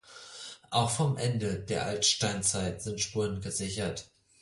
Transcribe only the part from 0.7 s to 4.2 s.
Auch vom Ende der Altsteinzeit sind Spuren gesichert.